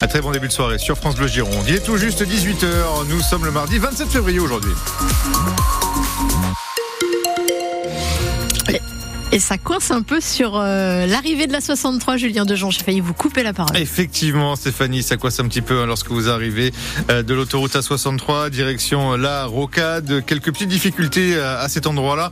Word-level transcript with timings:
Un 0.00 0.06
très 0.06 0.20
bon 0.20 0.30
début 0.30 0.46
de 0.46 0.52
soirée 0.52 0.78
sur 0.78 0.96
France 0.96 1.16
Bleu 1.16 1.26
Gironde. 1.26 1.64
Il 1.66 1.74
est 1.74 1.84
tout 1.84 1.96
juste 1.96 2.22
18h. 2.22 3.08
Nous 3.08 3.20
sommes 3.20 3.44
le 3.44 3.50
mardi 3.50 3.78
27 3.78 4.08
février 4.08 4.38
aujourd'hui. 4.38 4.70
Et 9.30 9.40
ça 9.40 9.58
coince 9.58 9.90
un 9.90 10.00
peu 10.00 10.22
sur 10.22 10.56
euh, 10.56 11.04
l'arrivée 11.04 11.46
de 11.46 11.52
la 11.52 11.60
63, 11.60 12.16
Julien 12.16 12.46
Dejean. 12.46 12.70
J'ai 12.70 12.82
failli 12.82 13.00
vous 13.00 13.12
couper 13.12 13.42
la 13.42 13.52
parole. 13.52 13.76
Effectivement, 13.76 14.56
Stéphanie, 14.56 15.02
ça 15.02 15.18
coince 15.18 15.38
un 15.38 15.46
petit 15.48 15.60
peu 15.60 15.82
hein, 15.82 15.86
lorsque 15.86 16.08
vous 16.08 16.30
arrivez 16.30 16.72
euh, 17.10 17.22
de 17.22 17.34
l'autoroute 17.34 17.74
A63, 17.74 18.48
direction 18.48 19.12
euh, 19.12 19.16
la 19.18 19.44
rocade. 19.44 20.24
Quelques 20.24 20.50
petites 20.50 20.70
difficultés 20.70 21.38
à 21.38 21.68
cet 21.68 21.86
endroit-là. 21.86 22.30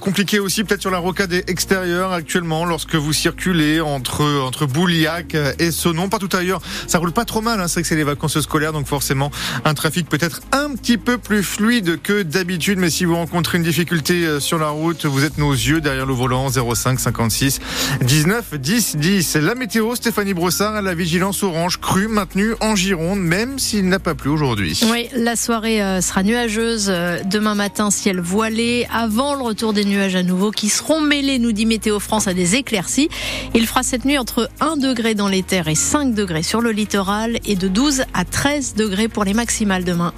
compliqué 0.00 0.38
aussi 0.38 0.64
peut-être 0.64 0.80
sur 0.80 0.90
la 0.90 0.98
rocade 0.98 1.34
extérieure 1.46 2.12
actuellement 2.12 2.64
lorsque 2.64 2.94
vous 2.94 3.12
circulez 3.12 3.82
entre 3.82 4.22
entre 4.40 4.64
Bouliac 4.64 5.36
et 5.58 5.70
Sonon. 5.70 6.08
Pas 6.08 6.18
tout 6.18 6.34
ailleurs. 6.34 6.62
Ça 6.86 6.98
roule 6.98 7.12
pas 7.12 7.26
trop 7.26 7.42
mal. 7.42 7.60
Hein. 7.60 7.68
C'est 7.68 7.74
vrai 7.74 7.82
que 7.82 7.88
c'est 7.88 7.96
les 7.96 8.04
vacances 8.04 8.40
scolaires, 8.40 8.72
donc 8.72 8.86
forcément 8.86 9.30
un 9.66 9.74
trafic 9.74 10.08
peut-être 10.08 10.40
un 10.52 10.74
petit 10.74 10.96
peu 10.96 11.18
plus 11.18 11.42
fluide 11.42 12.00
que 12.00 12.22
d'habitude. 12.22 12.78
Mais 12.78 12.88
si 12.88 13.04
vous 13.04 13.16
rencontrez 13.16 13.58
une 13.58 13.64
difficulté 13.64 14.40
sur 14.40 14.58
la 14.58 14.68
route, 14.68 15.04
vous 15.04 15.24
êtes 15.24 15.36
nos 15.36 15.52
yeux 15.52 15.81
derrière 15.82 16.06
le 16.06 16.14
volant 16.14 16.48
05 16.48 16.98
56 16.98 17.60
19 18.02 18.54
10 18.58 18.96
10. 18.96 19.36
La 19.36 19.54
météo, 19.54 19.94
Stéphanie 19.94 20.34
Brossard, 20.34 20.80
la 20.80 20.94
vigilance 20.94 21.42
orange 21.42 21.78
crue 21.80 22.08
maintenue 22.08 22.54
en 22.60 22.74
Gironde, 22.74 23.20
même 23.20 23.58
s'il 23.58 23.88
n'a 23.88 23.98
pas 23.98 24.14
plu 24.14 24.30
aujourd'hui. 24.30 24.80
Oui, 24.90 25.08
la 25.14 25.36
soirée 25.36 25.82
euh, 25.82 26.00
sera 26.00 26.22
nuageuse. 26.22 26.86
Euh, 26.88 27.18
demain 27.24 27.54
matin, 27.54 27.90
ciel 27.90 28.20
voilé, 28.20 28.86
avant 28.92 29.34
le 29.34 29.42
retour 29.42 29.72
des 29.72 29.84
nuages 29.84 30.16
à 30.16 30.22
nouveau 30.22 30.50
qui 30.50 30.68
seront 30.68 31.00
mêlés, 31.00 31.38
nous 31.38 31.52
dit 31.52 31.66
Météo 31.66 31.98
France, 31.98 32.28
à 32.28 32.34
des 32.34 32.54
éclaircies. 32.54 33.08
Il 33.54 33.66
fera 33.66 33.82
cette 33.82 34.04
nuit 34.04 34.18
entre 34.18 34.48
1 34.60 34.76
degré 34.76 35.14
dans 35.14 35.28
les 35.28 35.42
terres 35.42 35.68
et 35.68 35.74
5 35.74 36.14
degrés 36.14 36.42
sur 36.42 36.60
le 36.60 36.70
littoral 36.70 37.38
et 37.44 37.56
de 37.56 37.68
12 37.68 38.04
à 38.14 38.24
13 38.24 38.74
degrés 38.74 39.08
pour 39.08 39.24
les 39.24 39.34
maximales 39.34 39.84
demain. 39.84 40.12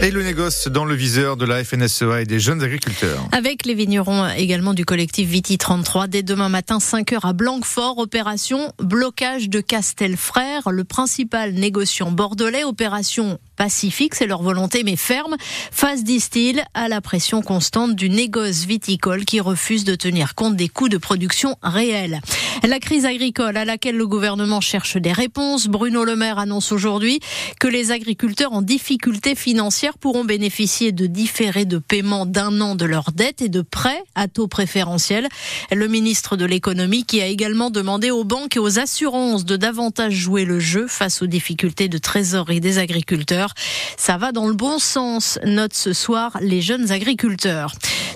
Et 0.00 0.10
le 0.10 0.22
négoce 0.22 0.68
dans 0.68 0.84
le 0.84 0.94
viseur 0.94 1.36
de 1.36 1.46
la 1.46 1.64
FNSEA 1.64 2.22
et 2.22 2.24
des 2.24 2.38
jeunes 2.40 2.62
agriculteurs. 2.62 3.26
Avec 3.32 3.64
les 3.64 3.74
vignerons 3.74 4.28
également 4.36 4.74
du 4.74 4.84
collectif 4.84 5.28
Viti 5.28 5.56
33, 5.56 6.08
dès 6.08 6.22
demain 6.22 6.48
matin 6.48 6.78
5h 6.78 7.26
à 7.26 7.32
Blanquefort, 7.32 7.98
opération 7.98 8.72
blocage 8.78 9.48
de 9.48 9.60
Castelfrère, 9.60 10.70
le 10.70 10.84
principal 10.84 11.54
négociant 11.54 12.10
bordelais, 12.10 12.64
opération 12.64 13.38
pacifique, 13.56 14.14
c'est 14.14 14.26
leur 14.26 14.42
volonté, 14.42 14.82
mais 14.84 14.96
ferme, 14.96 15.36
face, 15.70 16.02
disent-ils, 16.02 16.64
à 16.74 16.88
la 16.88 17.00
pression 17.00 17.40
constante 17.40 17.94
du 17.94 18.10
négoce 18.10 18.64
viticole 18.64 19.24
qui 19.24 19.40
refuse 19.40 19.84
de 19.84 19.94
tenir 19.94 20.34
compte 20.34 20.56
des 20.56 20.68
coûts 20.68 20.88
de 20.88 20.98
production 20.98 21.56
réels. 21.62 22.20
La 22.66 22.80
crise 22.80 23.04
agricole 23.04 23.56
à 23.56 23.64
laquelle 23.64 23.96
le 23.96 24.06
gouvernement 24.06 24.60
cherche 24.60 24.96
des 24.96 25.12
réponses, 25.12 25.68
Bruno 25.68 26.04
Le 26.04 26.16
Maire 26.16 26.38
annonce 26.38 26.72
aujourd'hui 26.72 27.20
que 27.60 27.68
les 27.68 27.92
agriculteurs 27.92 28.52
en 28.52 28.62
difficulté 28.62 29.34
financière 29.34 29.83
pourront 29.92 30.24
bénéficier 30.24 30.92
de 30.92 31.06
différés 31.06 31.66
de 31.66 31.78
paiement 31.78 32.26
d'un 32.26 32.60
an 32.60 32.74
de 32.74 32.84
leurs 32.84 33.12
dettes 33.12 33.42
et 33.42 33.48
de 33.48 33.60
prêts 33.60 34.02
à 34.14 34.28
taux 34.28 34.48
préférentiel. 34.48 35.28
Le 35.70 35.86
ministre 35.88 36.36
de 36.36 36.44
l'économie 36.44 37.04
qui 37.04 37.20
a 37.20 37.26
également 37.26 37.70
demandé 37.70 38.10
aux 38.10 38.24
banques 38.24 38.56
et 38.56 38.58
aux 38.58 38.78
assurances 38.78 39.44
de 39.44 39.56
davantage 39.56 40.14
jouer 40.14 40.44
le 40.44 40.58
jeu 40.58 40.86
face 40.88 41.22
aux 41.22 41.26
difficultés 41.26 41.88
de 41.88 41.98
trésorerie 41.98 42.60
des 42.60 42.78
agriculteurs. 42.78 43.52
Ça 43.96 44.16
va 44.16 44.32
dans 44.32 44.48
le 44.48 44.54
bon 44.54 44.78
sens, 44.78 45.38
note 45.44 45.74
ce 45.74 45.92
soir 45.92 46.38
les 46.40 46.62
jeunes 46.62 46.90
agriculteurs. 46.90 47.72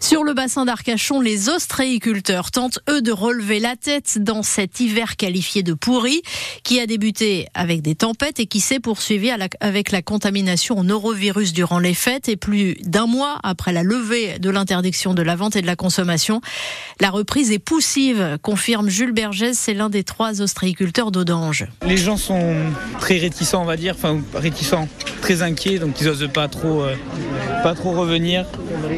Sur 0.09 0.25
le 0.25 0.33
bassin 0.33 0.65
d'Arcachon, 0.65 1.21
les 1.21 1.51
ostréiculteurs 1.51 2.51
tentent 2.51 2.79
eux 2.89 3.03
de 3.03 3.13
relever 3.13 3.61
la 3.61 3.77
tête 3.77 4.17
dans 4.19 4.43
cet 4.43 4.81
hiver 4.81 5.19
qualifié 5.19 5.63
de 5.63 5.75
pourri, 5.75 6.23
qui 6.63 6.81
a 6.81 6.87
débuté 6.87 7.47
avec 7.53 7.83
des 7.83 7.95
tempêtes 7.95 8.41
et 8.41 8.47
qui 8.47 8.61
s'est 8.61 8.81
poursuivi 8.81 9.31
avec 9.61 9.93
la 9.93 10.01
contamination 10.01 10.79
au 10.79 10.83
norovirus 10.83 11.53
durant 11.53 11.79
les 11.79 11.93
fêtes 11.93 12.31
et 12.31 12.37
plus 12.37 12.77
d'un 12.85 13.05
mois 13.05 13.39
après 13.43 13.75
la 13.75 13.83
levée 13.83 14.39
de 14.39 14.49
l'interdiction 14.49 15.13
de 15.13 15.21
la 15.21 15.37
vente 15.37 15.57
et 15.57 15.61
de 15.61 15.67
la 15.67 15.77
consommation. 15.77 16.41
La 17.01 17.11
reprise 17.11 17.53
est 17.53 17.59
poussive, 17.59 18.39
confirme 18.41 18.89
Jules 18.89 19.13
Bergès, 19.13 19.59
c'est 19.59 19.75
l'un 19.75 19.91
des 19.91 20.05
trois 20.05 20.41
ostréiculteurs 20.41 21.11
d'Audange. 21.11 21.67
Les 21.87 21.99
gens 21.99 22.17
sont 22.17 22.57
très 22.99 23.19
réticents, 23.19 23.61
on 23.61 23.67
va 23.67 23.77
dire, 23.77 23.95
enfin 23.95 24.23
réticents 24.33 24.89
très 25.21 25.43
inquiets, 25.43 25.79
donc 25.79 26.01
ils 26.01 26.07
n'osent 26.07 26.29
pas 26.33 26.49
trop, 26.49 26.83
euh, 26.83 26.95
pas 27.63 27.75
trop 27.75 27.93
revenir. 27.93 28.45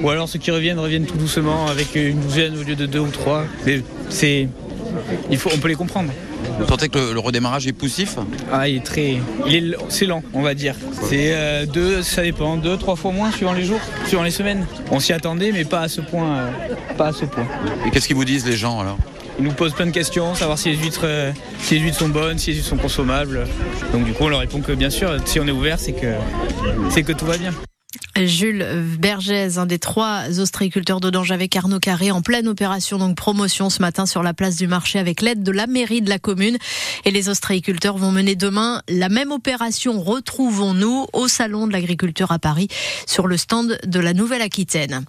Ou 0.03 0.10
alors 0.10 0.28
ceux 0.28 0.38
qui 0.38 0.50
reviennent 0.50 0.78
reviennent 0.78 1.06
tout 1.06 1.16
doucement 1.16 1.66
avec 1.66 1.94
une 1.94 2.20
douzaine 2.20 2.58
au 2.58 2.62
lieu 2.62 2.76
de 2.76 2.86
deux 2.86 3.00
ou 3.00 3.10
trois. 3.10 3.44
Mais 3.66 3.82
c'est, 4.08 4.48
il 5.31 5.38
faut, 5.38 5.50
on 5.54 5.58
peut 5.58 5.69
les 5.69 5.75
comprendre. 5.75 6.10
Vous 6.58 6.66
sentez 6.66 6.88
que 6.88 7.12
le, 7.12 7.19
redémarrage 7.19 7.66
est 7.66 7.72
poussif 7.72 8.16
Ah, 8.53 8.69
il 8.69 8.76
est 8.76 8.84
très, 8.84 9.16
il 9.47 9.54
est, 9.54 9.76
c'est 9.88 10.06
lent, 10.06 10.22
on 10.34 10.42
va 10.42 10.54
dire. 10.54 10.75
C'est 11.08 11.32
euh, 11.32 11.66
deux, 11.66 12.03
ça 12.03 12.22
dépend, 12.22 12.56
deux, 12.56 12.76
trois 12.76 12.97
fois 12.97 13.12
moins 13.12 13.31
suivant 13.31 13.52
les 13.52 13.64
jours, 13.64 13.81
suivant 14.06 14.22
les 14.22 14.31
semaines. 14.31 14.66
On 14.91 15.00
s'y 15.00 15.12
attendait, 15.12 15.52
mais 15.52 15.64
pas 15.64 15.81
à 15.81 15.88
ce 15.88 16.00
point, 16.00 16.37
euh, 16.37 16.50
pas 16.98 17.08
à 17.08 17.12
ce 17.12 17.25
point. 17.25 17.47
Et 17.87 17.91
qu'est-ce 17.91 18.06
qu'ils 18.06 18.16
vous 18.16 18.25
disent 18.25 18.47
les 18.47 18.56
gens 18.56 18.81
alors? 18.81 18.98
Ils 19.40 19.44
nous 19.44 19.52
posent 19.52 19.72
plein 19.72 19.86
de 19.86 19.90
questions, 19.90 20.34
savoir 20.34 20.58
si 20.58 20.68
les 20.68 20.76
huîtres, 20.76 21.00
euh, 21.04 21.32
si 21.60 21.76
les 21.76 21.80
huîtres 21.80 21.98
sont 21.98 22.10
bonnes, 22.10 22.38
si 22.38 22.50
les 22.50 22.56
huîtres 22.56 22.68
sont 22.68 22.76
consommables. 22.76 23.46
Donc 23.92 24.04
du 24.04 24.12
coup, 24.12 24.24
on 24.24 24.28
leur 24.28 24.40
répond 24.40 24.60
que 24.60 24.72
bien 24.72 24.90
sûr, 24.90 25.16
si 25.24 25.40
on 25.40 25.46
est 25.46 25.50
ouvert, 25.50 25.78
c'est 25.78 25.94
que, 25.94 26.14
c'est 26.90 27.02
que 27.02 27.12
tout 27.12 27.24
va 27.24 27.38
bien. 27.38 27.52
Jules 28.16 28.64
Bergès, 28.98 29.58
un 29.58 29.66
des 29.66 29.80
trois 29.80 30.38
ostréiculteurs 30.38 31.00
d'Audange 31.00 31.32
avec 31.32 31.56
Arnaud 31.56 31.80
Carré 31.80 32.12
en 32.12 32.22
pleine 32.22 32.46
opération, 32.46 32.98
donc 32.98 33.16
promotion 33.16 33.68
ce 33.68 33.80
matin 33.80 34.06
sur 34.06 34.22
la 34.22 34.32
place 34.32 34.56
du 34.56 34.68
marché 34.68 34.98
avec 35.00 35.20
l'aide 35.20 35.42
de 35.42 35.50
la 35.50 35.66
mairie 35.66 36.00
de 36.00 36.08
la 36.08 36.20
commune. 36.20 36.56
Et 37.04 37.10
les 37.10 37.28
ostréiculteurs 37.28 37.96
vont 37.96 38.12
mener 38.12 38.36
demain 38.36 38.82
la 38.88 39.08
même 39.08 39.32
opération 39.32 40.00
Retrouvons-nous 40.00 41.06
au 41.12 41.26
salon 41.26 41.66
de 41.66 41.72
l'agriculture 41.72 42.30
à 42.30 42.38
Paris 42.38 42.68
sur 43.06 43.26
le 43.26 43.36
stand 43.36 43.78
de 43.84 44.00
la 44.00 44.12
Nouvelle-Aquitaine. 44.12 45.04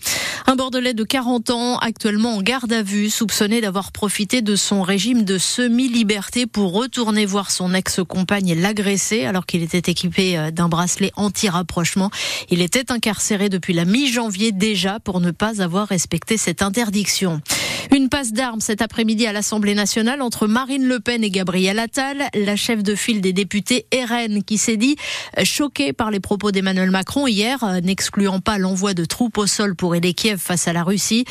Un 0.48 0.56
Bordelais 0.56 0.96
de 0.96 1.04
40 1.04 1.52
ans, 1.52 1.78
actuellement 1.78 2.36
en 2.36 2.42
garde 2.42 2.74
à 2.74 2.82
vue, 2.82 3.10
soupçonné 3.10 3.62
d'avoir 3.62 3.92
profité 3.92 4.42
de 4.42 4.56
son 4.56 4.82
régime 4.82 5.24
de 5.24 5.38
semi-liberté 5.38 6.48
pour 6.48 6.74
retourner 6.74 7.26
voir 7.26 7.52
son 7.52 7.74
ex-compagne 7.76 8.56
l'agresser 8.56 9.26
alors 9.26 9.46
qu'il 9.46 9.62
était 9.62 9.92
équipé 9.92 10.38
euh, 10.38 10.52
d'un 10.52 10.68
bracelet 10.68 11.12
anti-rapprochement. 11.16 12.10
Il 12.50 12.62
était 12.74 12.94
incarcéré 12.94 13.50
depuis 13.50 13.74
la 13.74 13.84
mi-janvier 13.84 14.54
déjà 14.54 15.02
pour 15.02 15.20
ne 15.20 15.32
pas 15.32 15.62
avoir 15.62 15.90
respecté 15.90 16.38
cette 16.38 16.62
interdiction. 16.62 17.42
Une 17.90 18.10
passe 18.10 18.32
d'armes 18.32 18.62
cet 18.62 18.82
après-midi 18.82 19.26
à 19.26 19.34
l'Assemblée 19.34 19.74
nationale 19.74 20.22
entre 20.22 20.48
Marine 20.48 20.88
Le 20.88 21.00
Pen 21.00 21.24
et 21.24 21.32
Gabriel 21.32 21.80
Attal, 21.80 22.30
la 22.34 22.56
chef 22.56 22.84
de 22.84 22.94
file 22.96 23.22
des 23.22 23.34
députés 23.34 23.86
RN 23.94 24.44
qui 24.44 24.58
s'est 24.58 24.78
dit 24.78 24.96
choquée 25.44 25.92
par 25.92 26.12
les 26.12 26.20
propos 26.20 26.52
d'Emmanuel 26.52 26.92
Macron 26.92 27.28
hier, 27.28 27.66
n'excluant 27.84 28.40
pas 28.40 28.58
l'envoi 28.60 28.94
de 28.94 29.04
troupes 29.04 29.38
au 29.38 29.48
sol 29.48 29.76
pour 29.76 29.96
aider 29.96 30.14
Kiev 30.14 30.38
face 30.40 30.68
à 30.68 30.74
la 30.74 30.84
Russie. 30.84 31.26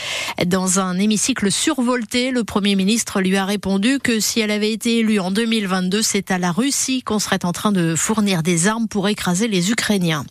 Dans 0.44 0.80
un 0.80 0.98
hémicycle 0.98 1.52
survolté, 1.52 2.30
le 2.30 2.44
Premier 2.44 2.74
ministre 2.74 3.20
lui 3.20 3.36
a 3.36 3.44
répondu 3.44 3.98
que 3.98 4.20
si 4.20 4.40
elle 4.40 4.50
avait 4.50 4.72
été 4.72 4.98
élue 4.98 5.20
en 5.20 5.30
2022, 5.30 6.02
c'est 6.02 6.30
à 6.30 6.38
la 6.38 6.52
Russie 6.52 7.02
qu'on 7.02 7.18
serait 7.18 7.44
en 7.44 7.52
train 7.52 7.72
de 7.72 7.94
fournir 7.94 8.42
des 8.42 8.66
armes 8.66 8.88
pour 8.88 9.08
écraser 9.08 9.48
les 9.48 9.70
Ukrainiens. 9.70 10.24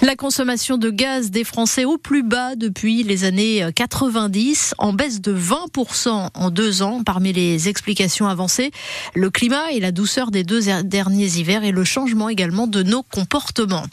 La 0.00 0.14
consommation 0.14 0.78
de 0.78 0.90
gaz 0.90 1.32
des 1.32 1.42
Français 1.42 1.84
au 1.84 1.98
plus 1.98 2.22
bas 2.22 2.54
depuis 2.54 3.02
les 3.02 3.24
années 3.24 3.68
90, 3.74 4.76
en 4.78 4.92
baisse 4.92 5.20
de 5.20 5.32
20% 5.48 6.28
en 6.34 6.50
deux 6.50 6.82
ans. 6.82 7.02
Parmi 7.04 7.32
les 7.32 7.68
explications 7.68 8.28
avancées, 8.28 8.70
le 9.14 9.30
climat 9.30 9.70
et 9.72 9.80
la 9.80 9.92
douceur 9.92 10.30
des 10.30 10.44
deux 10.44 10.60
derniers 10.82 11.38
hivers 11.38 11.64
et 11.64 11.72
le 11.72 11.84
changement 11.84 12.28
également 12.28 12.66
de 12.66 12.82
nos 12.82 13.02
comportements. 13.02 13.84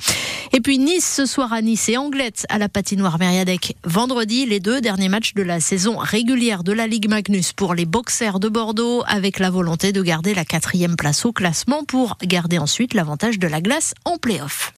Et 0.54 0.62
puis 0.62 0.80
Nice 0.80 1.10
ce 1.16 1.26
soir 1.26 1.54
à 1.54 1.62
Nice 1.62 1.90
et 1.90 1.98
Anglette 1.98 2.46
à 2.50 2.58
la 2.58 2.70
patinoire 2.70 3.20
Mériadec 3.20 3.76
vendredi, 3.84 4.46
les 4.46 4.60
deux 4.60 4.82
derniers 4.82 5.10
matchs 5.10 5.34
de 5.34 5.44
la 5.44 5.60
saison 5.60 5.98
régulière 5.98 6.64
de 6.64 6.74
la 6.74 6.88
Ligue 6.88 7.10
Magnus 7.10 7.54
pour 7.54 7.74
les 7.74 7.86
boxers 7.86 8.40
de 8.40 8.50
Bordeaux 8.50 9.04
avec 9.08 9.40
la 9.40 9.50
volonté 9.50 9.92
de 9.92 10.02
garder 10.02 10.34
la 10.34 10.46
quatrième 10.46 10.96
place 10.96 11.26
au 11.26 11.32
classement 11.32 11.84
pour 11.84 12.18
garder 12.24 12.58
ensuite 12.58 12.94
l'avantage 12.94 13.40
de 13.40 13.48
la 13.48 13.62
glace 13.62 13.94
en 14.06 14.18
play-off. 14.18 14.74